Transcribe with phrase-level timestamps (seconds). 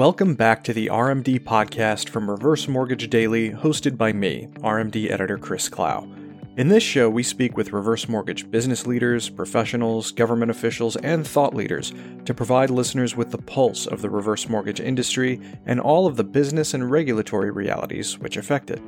[0.00, 5.36] Welcome back to the RMD podcast from Reverse Mortgage Daily, hosted by me, RMD editor
[5.36, 6.10] Chris Clow.
[6.56, 11.54] In this show, we speak with reverse mortgage business leaders, professionals, government officials, and thought
[11.54, 11.92] leaders
[12.24, 16.24] to provide listeners with the pulse of the reverse mortgage industry and all of the
[16.24, 18.80] business and regulatory realities which affect it.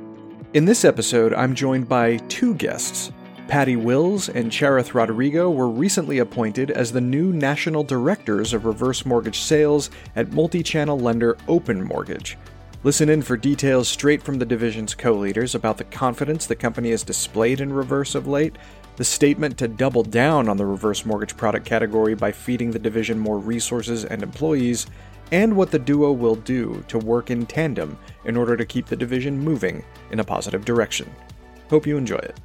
[0.55, 3.11] In this episode, I'm joined by two guests
[3.47, 9.05] Patty Wills and Charith Rodrigo were recently appointed as the new national directors of reverse
[9.05, 12.37] mortgage sales at multi channel lender Open Mortgage.
[12.83, 16.91] Listen in for details straight from the division's co leaders about the confidence the company
[16.91, 18.55] has displayed in reverse of late,
[18.95, 23.19] the statement to double down on the reverse mortgage product category by feeding the division
[23.19, 24.87] more resources and employees,
[25.31, 28.95] and what the duo will do to work in tandem in order to keep the
[28.95, 31.13] division moving in a positive direction.
[31.69, 32.39] Hope you enjoy it.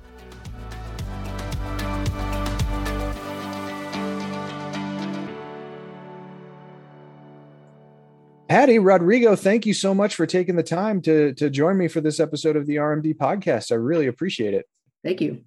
[8.49, 12.01] Patty Rodrigo, thank you so much for taking the time to, to join me for
[12.01, 13.71] this episode of the RMD podcast.
[13.71, 14.67] I really appreciate it.
[15.05, 15.45] Thank you.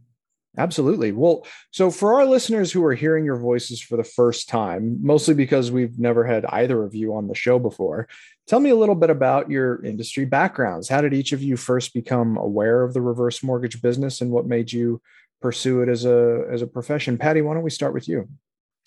[0.57, 1.11] Absolutely.
[1.11, 5.33] Well, so for our listeners who are hearing your voices for the first time, mostly
[5.33, 8.07] because we've never had either of you on the show before,
[8.47, 10.89] tell me a little bit about your industry backgrounds.
[10.89, 14.45] How did each of you first become aware of the reverse mortgage business and what
[14.45, 15.01] made you
[15.41, 17.17] pursue it as a as a profession?
[17.17, 18.27] Patty, why don't we start with you?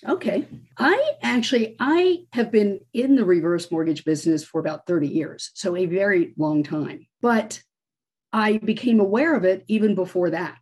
[0.07, 0.47] Okay.
[0.77, 5.77] I actually I have been in the reverse mortgage business for about 30 years, so
[5.77, 7.07] a very long time.
[7.23, 7.63] But
[8.33, 10.59] I became aware of it even before that.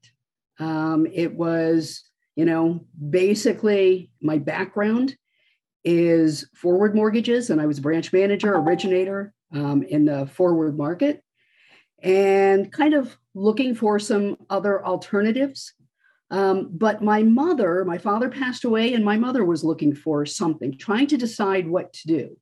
[0.61, 2.05] Um, it was,
[2.37, 5.17] you know, basically my background
[5.85, 11.23] is forward mortgages, and I was branch manager, originator um, in the forward market,
[12.01, 15.73] and kind of looking for some other alternatives
[16.33, 20.79] um, but my mother, my father passed away, and my mother was looking for something,
[20.79, 22.37] trying to decide what to do.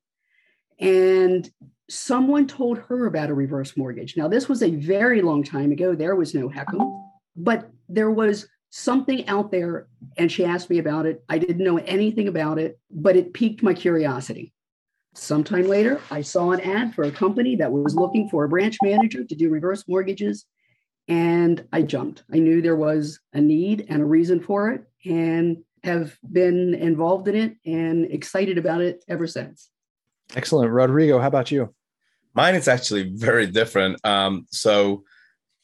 [0.79, 1.51] And
[1.89, 4.17] someone told her about a reverse mortgage.
[4.17, 5.97] Now, this was a very long time ago.
[5.97, 6.89] There was no HECM,
[7.35, 11.25] but there was something out there, and she asked me about it.
[11.29, 14.53] I didn't know anything about it, but it piqued my curiosity.
[15.17, 18.79] Sometime later, I saw an ad for a company that was looking for a branch
[18.85, 20.47] manager to do reverse mortgages
[21.11, 22.23] and I jumped.
[22.33, 27.27] I knew there was a need and a reason for it, and have been involved
[27.27, 29.71] in it and excited about it ever since.
[30.37, 30.71] Excellent.
[30.71, 31.75] Rodrigo, how about you?
[32.35, 33.99] Mine is actually very different.
[34.07, 35.03] Um, so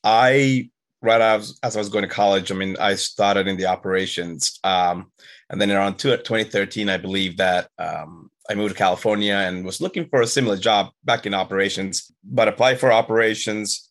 [0.03, 0.71] I
[1.03, 4.59] right as, as I was going to college, I mean, I started in the operations.
[4.65, 5.13] Um,
[5.49, 10.09] and then around 2013, I believe that um, I moved to California and was looking
[10.09, 13.86] for a similar job back in operations, but applied for operations,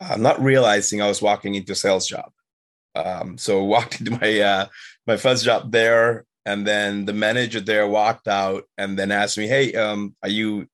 [0.00, 2.30] uh, not realizing I was walking into a sales job.
[2.94, 4.66] Um, so walked into my uh,
[5.06, 9.46] my first job there, and then the manager there walked out and then asked me,
[9.46, 10.66] "Hey, um, are you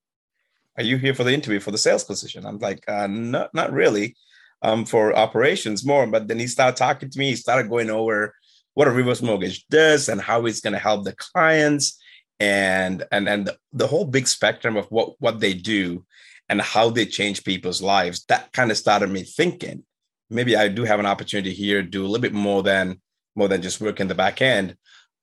[0.77, 3.72] are you here for the interview for the sales position?" I'm like, uh, "Not not
[3.72, 4.16] really,
[4.62, 7.31] um, for operations more." But then he started talking to me.
[7.31, 8.34] He started going over
[8.75, 11.99] what a reverse mortgage does and how it's going to help the clients
[12.41, 16.04] and and and the whole big spectrum of what what they do
[16.48, 19.84] and how they change people's lives, that kind of started me thinking
[20.32, 23.00] maybe I do have an opportunity here to do a little bit more than
[23.36, 24.76] more than just work in the back end.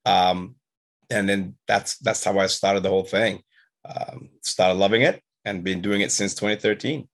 [0.05, 0.55] Um,
[1.09, 3.41] and then that's that's how I started the whole thing.
[3.85, 7.07] Um, started loving it and been doing it since 2013.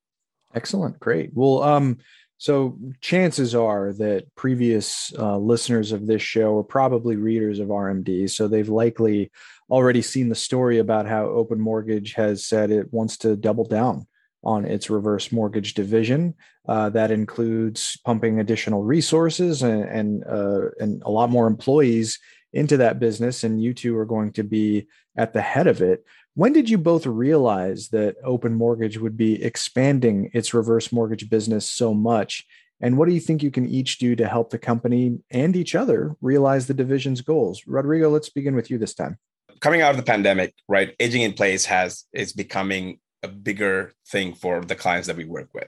[0.53, 1.31] Excellent, great.
[1.33, 1.97] Well, um,
[2.38, 8.29] so chances are that previous uh, listeners of this show are probably readers of RMD,
[8.29, 9.31] so they've likely
[9.69, 14.06] already seen the story about how Open Mortgage has said it wants to double down
[14.44, 16.35] on its reverse mortgage division.
[16.68, 22.19] Uh, that includes pumping additional resources and and, uh, and a lot more employees
[22.53, 23.44] into that business.
[23.44, 26.05] And you two are going to be at the head of it.
[26.33, 31.69] When did you both realize that Open Mortgage would be expanding its reverse mortgage business
[31.69, 32.45] so much?
[32.81, 35.75] And what do you think you can each do to help the company and each
[35.75, 37.63] other realize the division's goals?
[37.65, 39.17] Rodrigo, let's begin with you this time
[39.59, 44.34] coming out of the pandemic, right, aging in place has is becoming a bigger thing
[44.34, 45.67] for the clients that we work with.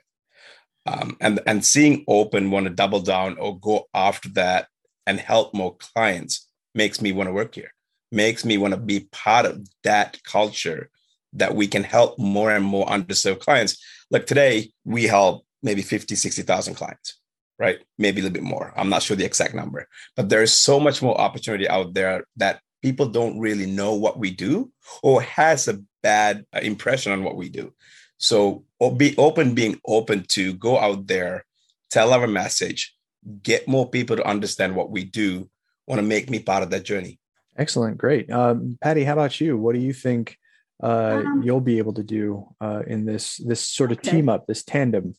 [0.85, 4.67] Um, and and seeing open want to double down or go after that
[5.05, 7.73] and help more clients makes me want to work here
[8.11, 10.89] makes me want to be part of that culture
[11.33, 16.15] that we can help more and more underserved clients like today we help maybe 50
[16.15, 17.19] 60000 clients
[17.59, 20.79] right maybe a little bit more i'm not sure the exact number but there's so
[20.79, 24.71] much more opportunity out there that people don't really know what we do
[25.03, 27.73] or has a bad impression on what we do.
[28.17, 28.63] So
[28.95, 31.45] be open, being open to go out there,
[31.89, 32.95] tell our message,
[33.43, 35.49] get more people to understand what we do,
[35.85, 37.19] want to make me part of that journey.
[37.57, 37.97] Excellent.
[37.97, 38.31] Great.
[38.31, 39.57] Um, Patty, how about you?
[39.57, 40.37] What do you think
[40.81, 44.11] uh, um, you'll be able to do uh, in this this sort of okay.
[44.11, 45.15] team up, this tandem?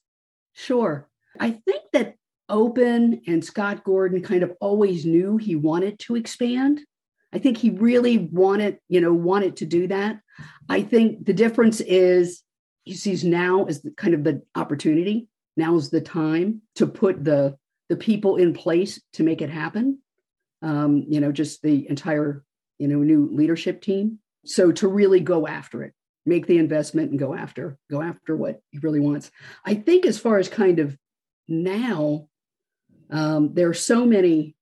[0.55, 1.09] Sure.
[1.41, 2.15] I think that
[2.49, 6.81] Open and Scott Gordon kind of always knew he wanted to expand.
[7.33, 10.21] I think he really wanted, you know, wanted to do that.
[10.69, 12.43] I think the difference is
[12.85, 15.29] he sees now as the, kind of the opportunity.
[15.57, 17.57] Now is the time to put the
[17.89, 19.99] the people in place to make it happen.
[20.63, 22.43] Um, you know, just the entire,
[22.79, 24.19] you know, new leadership team.
[24.45, 25.93] So to really go after it,
[26.27, 29.31] make the investment and go after, go after what he really wants.
[29.65, 30.97] I think as far as kind of
[31.47, 32.29] now,
[33.11, 34.57] um, there are so many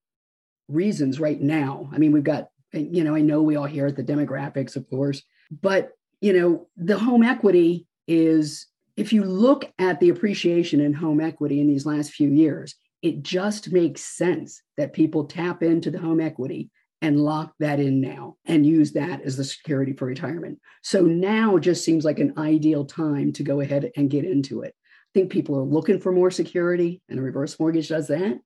[0.69, 1.89] reasons right now.
[1.93, 4.89] I mean, we've got, you know, I know we all hear it, the demographics, of
[4.91, 8.67] course, but you know, the home equity is
[8.97, 13.23] if you look at the appreciation in home equity in these last few years, it
[13.23, 16.71] just makes sense that people tap into the home equity
[17.03, 20.59] and lock that in now and use that as the security for retirement.
[20.83, 24.75] So now just seems like an ideal time to go ahead and get into it.
[24.79, 28.39] I think people are looking for more security, and a reverse mortgage does that.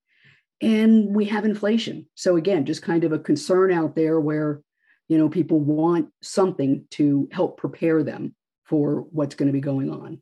[0.61, 2.07] And we have inflation.
[2.15, 4.61] So again, just kind of a concern out there where
[5.09, 9.91] you know people want something to help prepare them for what's going to be going
[9.91, 10.21] on.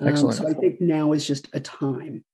[0.00, 0.38] Excellent.
[0.40, 2.24] Um, so I think now is just a time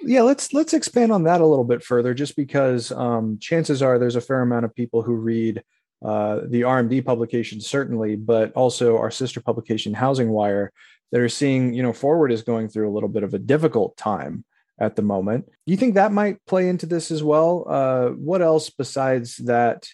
[0.00, 3.98] yeah let's let's expand on that a little bit further just because um, chances are
[3.98, 5.62] there's a fair amount of people who read
[6.04, 10.68] uh, the rmd publication certainly but also our sister publication HousingWire
[11.12, 13.96] that are seeing you know forward is going through a little bit of a difficult
[13.96, 14.44] time
[14.78, 15.46] at the moment.
[15.46, 17.64] Do you think that might play into this as well?
[17.68, 19.86] Uh, what else besides that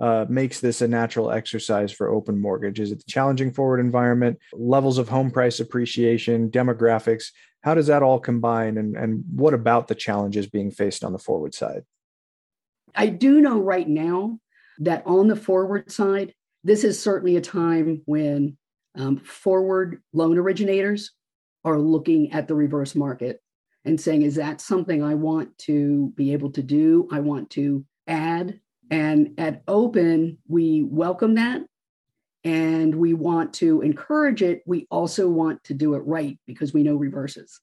[0.00, 2.80] uh, makes this a natural exercise for open mortgage?
[2.80, 7.26] Is it the challenging forward environment, levels of home price appreciation, demographics?
[7.62, 8.78] How does that all combine?
[8.78, 11.82] And, and what about the challenges being faced on the forward side?
[12.94, 14.38] I do know right now
[14.78, 16.34] that on the forward side,
[16.64, 18.56] this is certainly a time when
[18.96, 21.12] um, forward loan originators
[21.64, 23.40] are looking at the reverse market
[23.84, 27.08] and saying, is that something I want to be able to do?
[27.12, 28.60] I want to add
[28.90, 31.62] and at Open, we welcome that
[32.44, 34.62] and we want to encourage it.
[34.66, 37.60] We also want to do it right because we know reverses.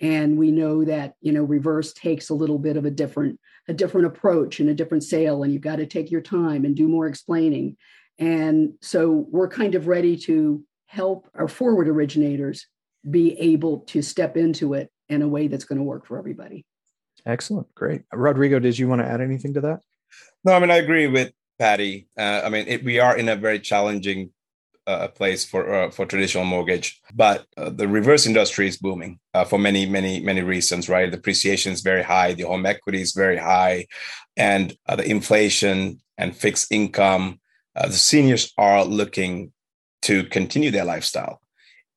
[0.00, 3.74] And we know that, you know, reverse takes a little bit of a different, a
[3.74, 6.88] different approach and a different sale, and you've got to take your time and do
[6.88, 7.76] more explaining.
[8.18, 12.66] And so we're kind of ready to help our forward originators
[13.10, 16.64] be able to step into it in a way that's going to work for everybody.
[17.26, 17.72] Excellent.
[17.74, 18.02] Great.
[18.12, 19.80] Rodrigo, did you want to add anything to that?
[20.44, 22.08] No, I mean I agree with Patty.
[22.16, 24.30] Uh, I mean it, we are in a very challenging
[24.86, 29.44] uh, place for uh, for traditional mortgage, but uh, the reverse industry is booming uh,
[29.44, 30.88] for many many many reasons.
[30.88, 33.86] Right, the appreciation is very high, the home equity is very high,
[34.36, 37.38] and uh, the inflation and fixed income.
[37.74, 39.52] the seniors are looking
[40.02, 41.40] to continue their lifestyle,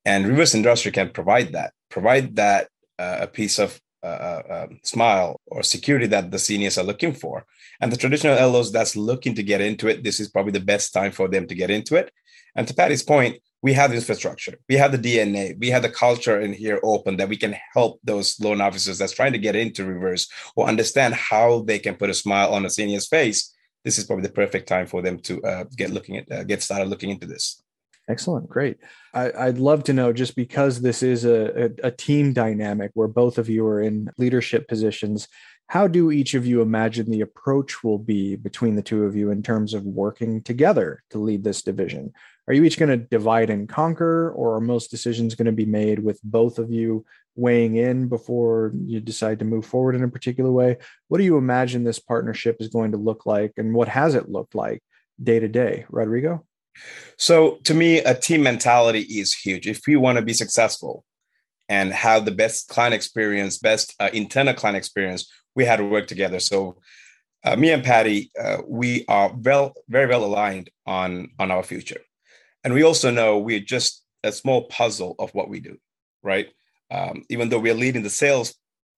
[0.03, 1.71] and reverse industry can provide that.
[1.89, 2.67] Provide that
[2.99, 7.45] a piece of uh, um, smile or security that the seniors are looking for.
[7.79, 10.93] And the traditional LOs that's looking to get into it, this is probably the best
[10.93, 12.11] time for them to get into it.
[12.55, 15.89] And to Patty's point, we have the infrastructure, we have the DNA, we have the
[15.89, 19.55] culture in here open that we can help those loan officers that's trying to get
[19.55, 23.55] into reverse or understand how they can put a smile on a senior's face.
[23.83, 26.63] This is probably the perfect time for them to uh, get looking at uh, get
[26.63, 27.61] started looking into this.
[28.09, 28.49] Excellent.
[28.49, 28.77] Great.
[29.13, 33.07] I, would love to know just because this is a, a, a, team dynamic where
[33.07, 35.27] both of you are in leadership positions,
[35.67, 39.31] how do each of you imagine the approach will be between the two of you
[39.31, 42.11] in terms of working together to lead this division?
[42.47, 45.65] Are you each going to divide and conquer, or are most decisions going to be
[45.65, 50.09] made with both of you weighing in before you decide to move forward in a
[50.09, 50.75] particular way?
[51.07, 54.29] What do you imagine this partnership is going to look like, and what has it
[54.29, 54.83] looked like
[55.23, 55.85] day to day?
[55.89, 56.45] Rodrigo?
[57.17, 59.67] So, to me, a team mentality is huge.
[59.67, 61.03] If we want to be successful
[61.69, 66.07] and have the best client experience, best uh, internal client experience, we had to work
[66.07, 66.39] together.
[66.39, 66.77] So,
[67.43, 72.01] uh, me and Patty, uh, we are well, very well aligned on on our future,
[72.63, 75.77] and we also know we're just a small puzzle of what we do,
[76.23, 76.49] right?
[76.91, 78.53] Um, even though we're leading the sales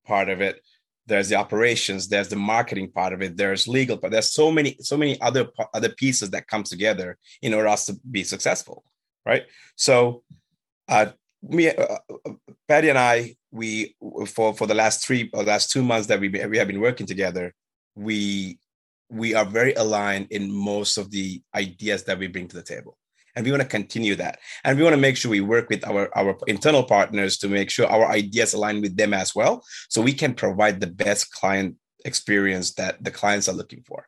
[0.06, 0.62] part of it,
[1.06, 4.76] there's the operations there's the marketing part of it there's legal but there's so many
[4.80, 8.84] so many other other pieces that comes together in order us to be successful
[9.26, 9.44] right?
[9.76, 10.24] So
[10.88, 11.08] uh
[11.42, 12.32] me uh, uh,
[12.68, 13.96] patty and i we
[14.28, 17.06] for for the last three or last two months that we, we have been working
[17.06, 17.54] together
[17.96, 18.58] we
[19.10, 22.98] we are very aligned in most of the ideas that we bring to the table
[23.36, 24.40] and we want to continue that.
[24.63, 27.70] And we want to make sure we work with our our internal partners to make
[27.70, 31.75] sure our ideas align with them as well so we can provide the best client
[32.06, 34.08] experience that the clients are looking for.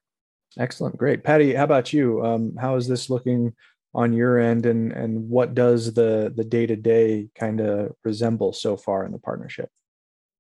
[0.58, 0.98] Excellent.
[0.98, 1.24] Great.
[1.24, 2.26] Patty how about you?
[2.26, 3.54] Um, how is this looking
[3.94, 9.06] on your end and and what does the the day-to-day kind of resemble so far
[9.06, 9.70] in the partnership?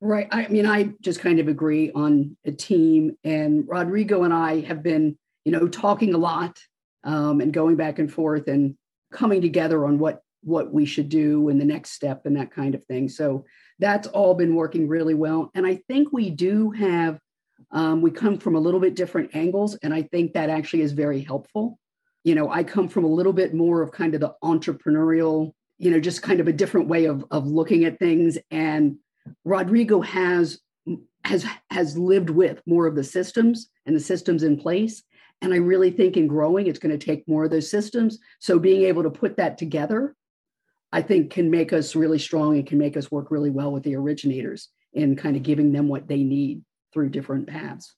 [0.01, 0.27] Right.
[0.32, 4.84] I mean i just kind of agree on a team and rodrigo and i have
[4.84, 6.60] been you know talking a lot
[7.06, 8.76] um, and going back and forth and
[9.12, 12.76] coming together on what what we should do and the next step and that kind
[12.76, 13.10] of thing.
[13.10, 13.46] So
[13.80, 15.50] that's all been working really well.
[15.56, 17.20] And i think we do have
[17.72, 20.92] um, we come from a little bit different angles and i think that actually is
[20.92, 21.80] very helpful.
[22.24, 25.92] You know i come from a little bit more of kind of the entrepreneurial you
[25.92, 28.38] know just kind of a different way of of looking at things.
[28.52, 28.98] And
[29.44, 30.60] rodrigo has
[31.24, 35.04] has has lived with more of the systems and the systems in place
[35.42, 38.60] and i really think in growing it's going to take more of those systems so
[38.60, 40.15] being able to put that together
[40.92, 43.84] i think can make us really strong and can make us work really well with
[43.84, 46.63] the originators in kind of giving them what they need
[46.94, 47.96] through different paths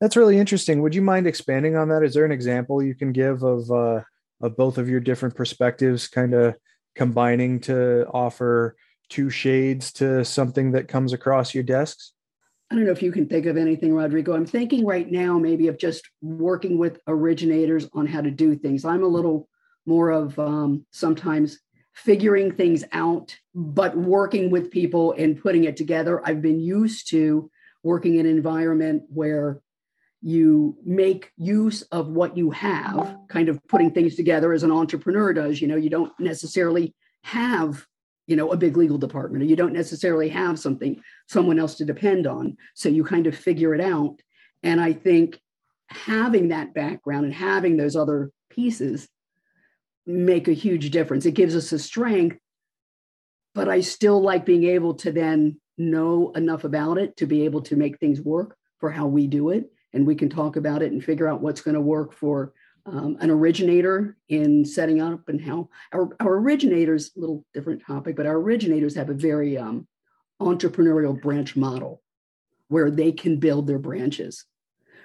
[0.00, 0.80] that's really interesting.
[0.82, 2.02] Would you mind expanding on that?
[2.02, 4.02] Is there an example you can give of uh,
[4.40, 6.54] of both of your different perspectives, kind of
[6.94, 8.76] combining to offer
[9.08, 12.12] two shades to something that comes across your desks?
[12.70, 14.34] I don't know if you can think of anything, Rodrigo.
[14.34, 18.84] I'm thinking right now maybe of just working with originators on how to do things.
[18.84, 19.48] I'm a little
[19.86, 21.58] more of um, sometimes
[21.94, 26.20] figuring things out, but working with people and putting it together.
[26.24, 27.50] I've been used to
[27.82, 29.60] working in an environment where
[30.20, 35.32] you make use of what you have kind of putting things together as an entrepreneur
[35.32, 37.86] does you know you don't necessarily have
[38.26, 41.84] you know a big legal department or you don't necessarily have something someone else to
[41.84, 42.56] depend on.
[42.74, 44.16] So you kind of figure it out.
[44.62, 45.40] And i think
[45.86, 49.08] having that background and having those other pieces
[50.06, 51.24] make a huge difference.
[51.26, 52.38] It gives us a strength
[53.54, 57.62] but i still like being able to then know enough about it to be able
[57.62, 59.70] to make things work for how we do it.
[59.92, 62.52] And we can talk about it and figure out what's going to work for
[62.86, 68.16] um, an originator in setting up and how our, our originators a little different topic
[68.16, 69.86] but our originators have a very um,
[70.40, 72.02] entrepreneurial branch model
[72.68, 74.44] where they can build their branches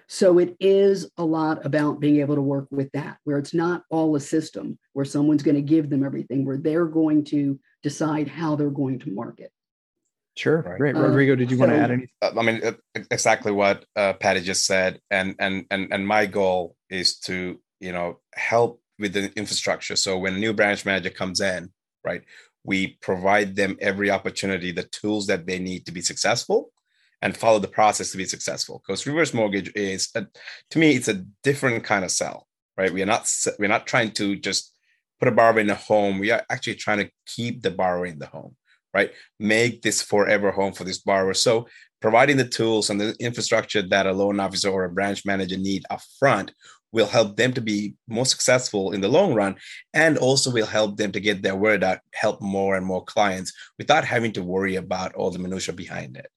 [0.08, 3.84] so it is a lot about being able to work with that where it's not
[3.90, 8.28] all a system where someone's going to give them everything where they're going to decide
[8.28, 9.52] how they're going to market
[10.36, 10.62] Sure.
[10.62, 10.78] Right.
[10.78, 10.96] Great.
[10.96, 12.10] Uh, Rodrigo, did you want to add anything?
[12.22, 12.72] Uh, I mean, uh,
[13.12, 15.00] exactly what uh, Patty just said.
[15.12, 19.96] And, and, and, and my goal is to, you know, help with the infrastructure.
[19.96, 21.72] So when a new branch manager comes in,
[22.04, 22.24] right,
[22.63, 26.72] we provide them every opportunity, the tools that they need to be successful
[27.22, 28.82] and follow the process to be successful.
[28.86, 30.25] Because reverse mortgage is, a,
[30.72, 32.93] to me, it's a different kind of sell, right?
[32.93, 33.29] We are not,
[33.60, 34.74] we're not trying to just
[35.20, 36.20] put a borrower in a home.
[36.20, 38.55] We are actually trying to keep the borrower in the home
[38.93, 39.12] right?
[39.39, 41.34] Make this forever home for this borrower.
[41.34, 41.67] So
[42.00, 45.86] providing the tools and the infrastructure that a loan officer or a branch manager need
[45.91, 46.51] upfront
[46.94, 49.56] will help them to be more successful in the long run
[49.94, 53.52] and also will help them to get their word out help more and more clients
[53.78, 56.28] without having to worry about all the minutia behind it.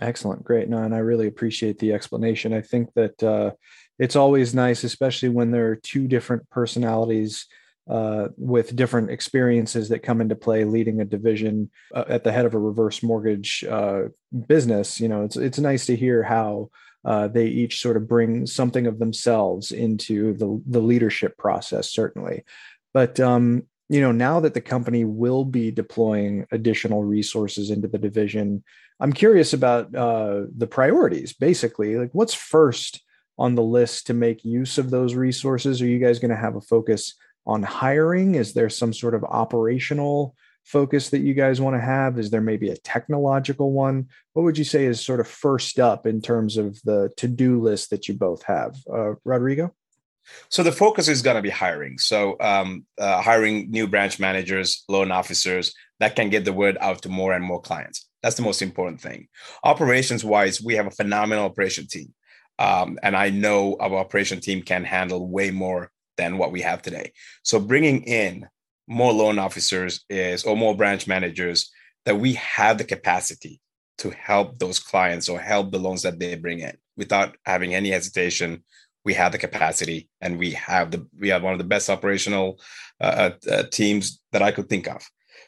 [0.00, 0.44] Excellent.
[0.44, 0.68] Great.
[0.68, 2.52] No and i really appreciate the explanation.
[2.52, 3.52] I think that uh,
[3.98, 7.46] it's always nice especially when there are two different personalities
[7.88, 12.46] uh, with different experiences that come into play leading a division uh, at the head
[12.46, 14.02] of a reverse mortgage uh,
[14.46, 16.70] business you know it's it's nice to hear how
[17.04, 22.44] uh, they each sort of bring something of themselves into the the leadership process certainly.
[22.92, 27.98] But um, you know now that the company will be deploying additional resources into the
[27.98, 28.62] division
[29.00, 31.96] i'm curious about uh, the priorities basically.
[31.96, 33.02] Like what's first
[33.40, 35.80] on the list to make use of those resources?
[35.80, 37.14] Are you guys going to have a focus
[37.46, 38.34] on hiring?
[38.34, 42.18] Is there some sort of operational focus that you guys want to have?
[42.18, 44.08] Is there maybe a technological one?
[44.32, 47.60] What would you say is sort of first up in terms of the to do
[47.60, 48.76] list that you both have?
[48.92, 49.74] Uh, Rodrigo?
[50.48, 51.98] So the focus is going to be hiring.
[51.98, 57.02] So um, uh, hiring new branch managers, loan officers that can get the word out
[57.02, 58.08] to more and more clients.
[58.22, 59.28] That's the most important thing.
[59.64, 62.12] Operations wise, we have a phenomenal operation team.
[62.58, 66.82] Um, and I know our operation team can handle way more than what we have
[66.82, 67.12] today.
[67.42, 68.46] So bringing in
[68.90, 71.70] more loan officers is or more branch managers
[72.04, 73.60] that we have the capacity
[73.98, 76.76] to help those clients or help the loans that they bring in.
[76.96, 78.64] Without having any hesitation
[79.04, 82.60] we have the capacity and we have the we have one of the best operational
[83.00, 85.02] uh, uh, uh teams that i could think of.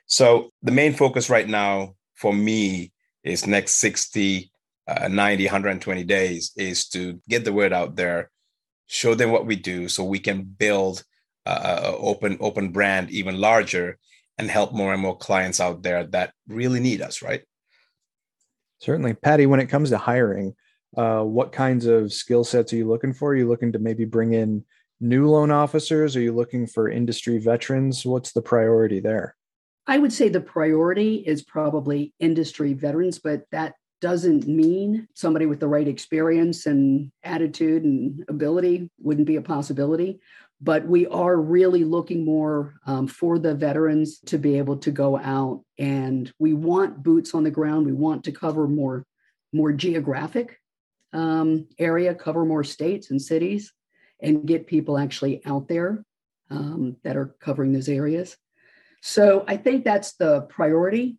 [0.07, 2.93] So the main focus right now for me
[3.25, 4.51] is next 60
[4.87, 8.31] uh, 90 120 days is to get the word out there
[8.87, 11.05] show them what we do so we can build
[11.47, 13.99] a open open brand even larger
[14.39, 17.43] and help more and more clients out there that really need us right
[18.81, 20.55] certainly patty when it comes to hiring
[20.97, 24.05] uh, what kinds of skill sets are you looking for are you looking to maybe
[24.05, 24.65] bring in
[25.03, 26.17] new loan officers?
[26.17, 28.07] Are you looking for industry veterans?
[28.07, 29.37] What's the priority there?
[29.87, 35.61] I would say the priority is probably industry veterans, but that doesn't mean somebody with
[35.61, 40.21] the right experience and attitude and ability wouldn't be a possibility.
[40.65, 45.19] But we are really looking more um, for the veterans to be able to go
[45.19, 47.85] out and we want boots on the ground.
[47.85, 49.05] We want to cover more,
[49.53, 50.57] more geographic
[51.13, 53.73] um, area, cover more states and cities,
[54.23, 56.05] and get people actually out there
[56.49, 58.37] um, that are covering those areas.
[59.03, 61.19] So I think that's the priority.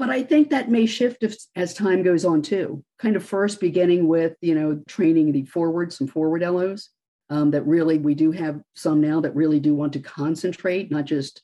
[0.00, 2.84] But I think that may shift if, as time goes on too.
[2.98, 6.90] Kind of first beginning with, you know, training the forward, some forward LOs
[7.30, 11.04] um, that really, we do have some now that really do want to concentrate, not
[11.04, 11.42] just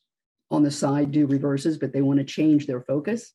[0.50, 3.32] on the side do reverses, but they want to change their focus.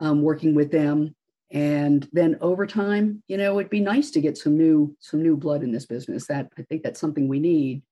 [0.00, 1.14] Um, working with them.
[1.52, 5.36] And then over time you know it'd be nice to get some new some new
[5.36, 6.26] blood in this business.
[6.26, 7.82] That i think that's something we need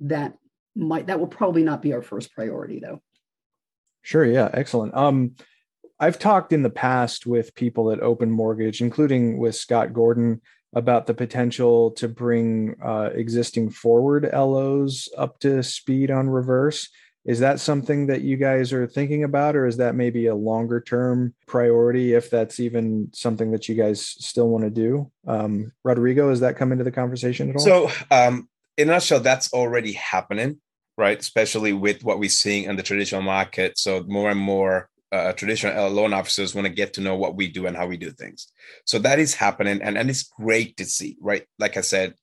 [0.00, 0.34] that
[0.74, 3.00] might that will probably not be our first priority though.
[4.02, 4.94] Sure yeah excellent.
[4.94, 5.36] Um
[6.00, 10.42] i've talked in the past with people at open mortgage including with scott gordon
[10.74, 16.88] about the potential to bring uh, existing forward los up to speed on reverse
[17.24, 20.80] is that something that you guys are thinking about, or is that maybe a longer
[20.80, 25.10] term priority if that's even something that you guys still want to do?
[25.26, 27.62] Um, Rodrigo, does that come into the conversation at all?
[27.62, 30.60] So, um, in a nutshell, that's already happening,
[30.98, 31.18] right?
[31.18, 33.78] Especially with what we're seeing in the traditional market.
[33.78, 37.48] So, more and more uh, traditional loan officers want to get to know what we
[37.48, 38.48] do and how we do things.
[38.84, 39.80] So, that is happening.
[39.82, 41.44] And, and it's great to see, right?
[41.58, 42.14] Like I said,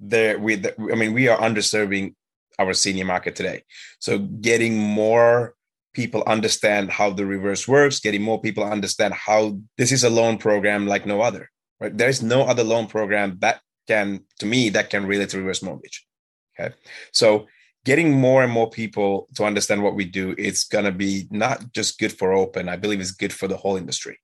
[0.00, 2.14] there we i mean we are underserving
[2.58, 3.62] our senior market today.
[4.00, 5.54] So getting more
[5.94, 10.38] people understand how the reverse works, getting more people understand how this is a loan
[10.38, 11.50] program like no other.
[11.80, 11.96] Right?
[11.96, 15.62] There is no other loan program that can, to me, that can relate to reverse
[15.62, 16.04] mortgage.
[16.58, 16.74] Okay.
[17.12, 17.46] So
[17.84, 21.98] getting more and more people to understand what we do, it's gonna be not just
[21.98, 24.18] good for open, I believe it's good for the whole industry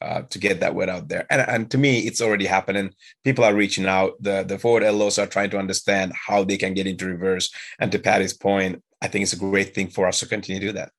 [0.00, 1.26] uh, to get that word out there.
[1.30, 2.94] And, and to me, it's already happening.
[3.24, 4.12] People are reaching out.
[4.20, 7.50] The the forward LOs are trying to understand how they can get into reverse.
[7.78, 10.66] And to Patty's point, I think it's a great thing for us to continue to
[10.66, 10.92] do that.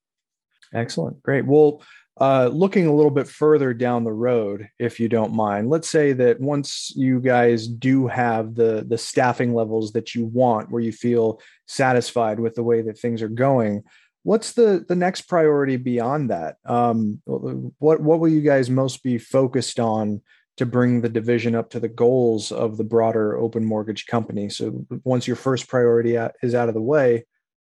[0.74, 1.46] Excellent, great.
[1.46, 1.82] Well,
[2.20, 6.12] uh, looking a little bit further down the road, if you don't mind, let's say
[6.14, 10.92] that once you guys do have the the staffing levels that you want, where you
[10.92, 13.84] feel satisfied with the way that things are going,
[14.24, 16.58] what's the the next priority beyond that?
[16.66, 20.22] Um, what what will you guys most be focused on
[20.58, 24.50] to bring the division up to the goals of the broader open mortgage company?
[24.50, 27.26] So once your first priority is out of the way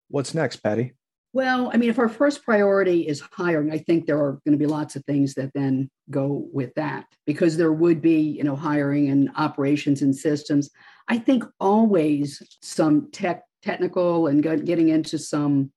[0.09, 0.95] what's next patty
[1.33, 4.59] well i mean if our first priority is hiring i think there are going to
[4.59, 8.57] be lots of things that then go with that because there would be you know
[8.57, 10.71] hiring and operations and systems
[11.09, 15.71] i think always some tech technical and getting into some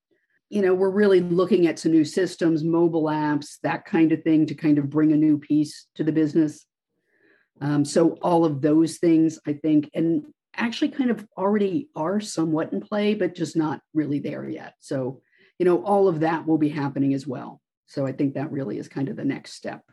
[0.54, 4.46] you know, we're really looking at some new systems, mobile apps, that kind of thing
[4.46, 6.68] to kind of bring a new piece to the business.
[7.60, 12.72] Um, so all of those things, I think, and actually kind of already are somewhat
[12.72, 14.76] in play, but just not really there yet.
[14.80, 15.22] So,
[15.60, 17.62] you know, all of that will be happening as well.
[17.86, 19.84] So I think that really is kind of the next step.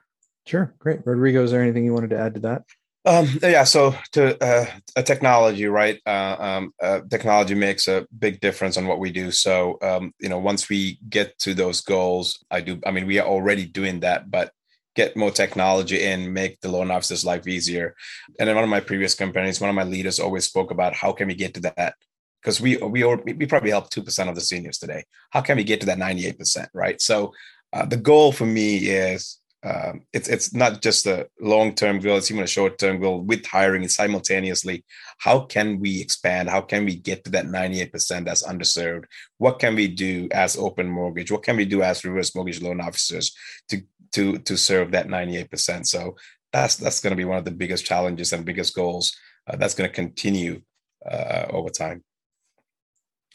[0.46, 0.74] Sure.
[0.78, 1.00] Great.
[1.04, 2.62] Rodrigo, is there anything you wanted to add to that?
[3.04, 5.98] Um, yeah, so to uh, a technology, right?
[6.04, 9.30] Uh, um, uh, technology makes a big difference on what we do.
[9.30, 12.78] So, um, you know, once we get to those goals, I do.
[12.84, 14.52] I mean, we are already doing that, but
[14.96, 17.94] get more technology in, make the loan officer's life easier.
[18.38, 21.12] And in one of my previous companies, one of my leaders always spoke about how
[21.12, 21.94] can we get to that
[22.40, 25.04] because we we we probably help two percent of the seniors today.
[25.30, 27.00] How can we get to that ninety eight percent, right?
[27.00, 27.32] So,
[27.72, 32.16] uh, the goal for me is um, it's it's not just a long term goal;
[32.16, 34.84] it's even a short term goal with hiring simultaneously.
[35.18, 36.48] How can we expand?
[36.48, 39.04] How can we get to that ninety eight percent that's underserved?
[39.38, 41.30] What can we do as open mortgage?
[41.30, 43.34] What can we do as reverse mortgage loan officers
[43.68, 45.86] to to to serve that ninety eight percent?
[45.88, 46.16] So
[46.52, 49.14] that's that's going to be one of the biggest challenges and biggest goals
[49.46, 50.62] uh, that's going to continue
[51.08, 52.02] uh, over time.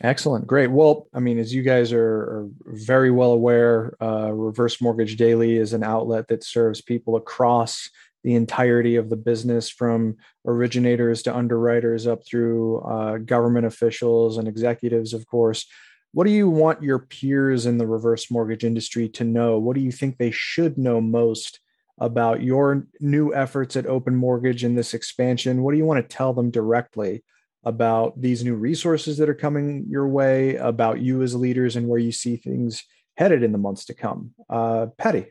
[0.02, 0.46] Excellent.
[0.46, 0.68] Great.
[0.72, 5.56] Well, I mean, as you guys are, are very well aware, uh, Reverse Mortgage Daily
[5.56, 7.90] is an outlet that serves people across
[8.24, 14.48] the entirety of the business from originators to underwriters up through uh, government officials and
[14.48, 15.66] executives, of course.
[16.12, 19.60] What do you want your peers in the reverse mortgage industry to know?
[19.60, 21.60] What do you think they should know most
[22.00, 25.62] about your new efforts at Open Mortgage and this expansion?
[25.62, 27.24] What do you want to tell them directly
[27.66, 32.00] about these new resources that are coming your way, about you as leaders and where
[32.00, 32.84] you see things
[33.18, 34.32] headed in the months to come.
[34.50, 35.28] Uh, Patty.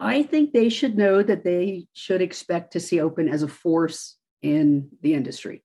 [0.00, 4.16] I think they should know that they should expect to see open as a force
[4.42, 5.64] in the industry.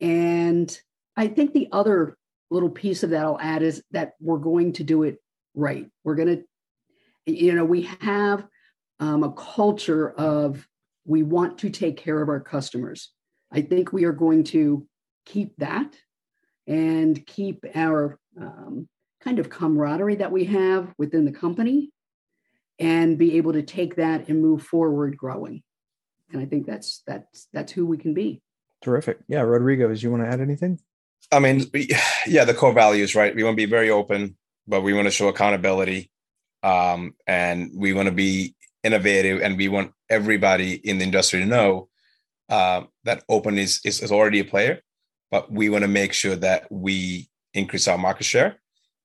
[0.00, 0.78] And
[1.16, 2.16] I think the other
[2.50, 5.18] little piece of that I'll add is that we're going to do it
[5.54, 5.86] right.
[6.04, 6.44] We're going to,
[7.26, 8.46] you know, we have
[9.00, 10.66] um, a culture of
[11.04, 13.10] we want to take care of our customers.
[13.52, 14.86] I think we are going to
[15.26, 15.94] keep that
[16.66, 18.88] and keep our um,
[19.20, 21.90] kind of camaraderie that we have within the company
[22.78, 25.62] and be able to take that and move forward growing.
[26.32, 28.42] And I think that's that's that's who we can be.
[28.82, 29.18] Terrific.
[29.28, 30.80] Yeah, Rodrigo, do you want to add anything?
[31.32, 31.64] I mean,
[32.26, 33.34] yeah, the core values, right?
[33.34, 34.36] We want to be very open,
[34.66, 36.10] but we want to show accountability,
[36.62, 41.46] um, and we want to be innovative, and we want everybody in the industry to
[41.46, 41.88] know
[42.48, 44.82] uh, that open is, is is already a player,
[45.30, 48.56] but we want to make sure that we increase our market share,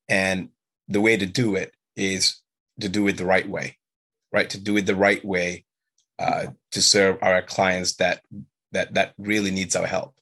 [0.09, 0.49] and
[0.87, 2.41] the way to do it is
[2.79, 3.77] to do it the right way,
[4.31, 4.49] right?
[4.49, 5.65] To do it the right way
[6.19, 8.21] uh, to serve our clients that
[8.71, 10.15] that that really needs our help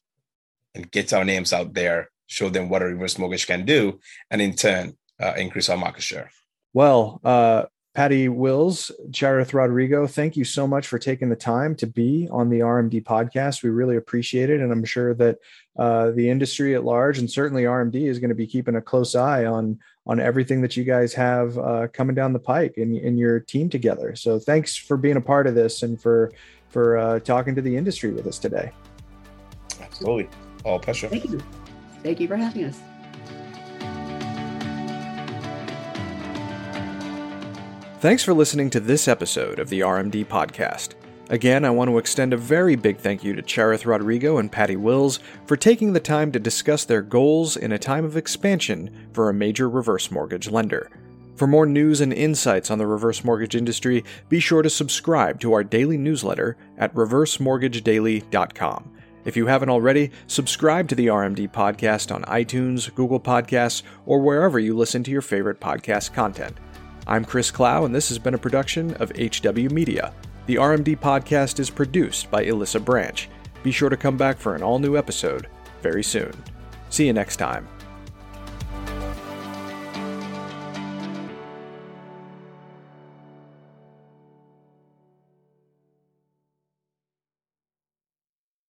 [0.74, 3.98] and gets our names out there, show them what a reverse mortgage can do,
[4.30, 6.30] and in turn uh, increase our market share.
[6.72, 11.88] Well, uh, Patty Wills, Charith Rodrigo, thank you so much for taking the time to
[11.88, 13.64] be on the RMD podcast.
[13.64, 14.60] We really appreciate it.
[14.60, 15.38] And I'm sure that
[15.76, 19.16] uh, the industry at large and certainly RMD is going to be keeping a close
[19.16, 23.18] eye on, on everything that you guys have uh, coming down the pike in, in
[23.18, 24.14] your team together.
[24.14, 26.30] So thanks for being a part of this and for,
[26.68, 28.70] for uh, talking to the industry with us today.
[29.80, 30.28] Absolutely.
[30.64, 31.08] All pleasure.
[31.08, 31.42] Thank you.
[32.04, 32.80] Thank you for having us.
[38.00, 40.94] Thanks for listening to this episode of the RMD Podcast.
[41.28, 44.76] Again, I want to extend a very big thank you to Charith Rodrigo and Patty
[44.76, 49.28] Wills for taking the time to discuss their goals in a time of expansion for
[49.28, 50.90] a major reverse mortgage lender.
[51.36, 55.52] For more news and insights on the reverse mortgage industry, be sure to subscribe to
[55.52, 58.92] our daily newsletter at reversemortgagedaily.com.
[59.26, 64.58] If you haven't already, subscribe to the RMD podcast on iTunes, Google Podcasts, or wherever
[64.58, 66.56] you listen to your favorite podcast content.
[67.06, 70.12] I'm Chris Clow, and this has been a production of HW Media.
[70.46, 73.28] The RMD podcast is produced by Elissa Branch.
[73.62, 75.48] Be sure to come back for an all new episode
[75.82, 76.32] very soon.
[76.90, 77.66] See you next time.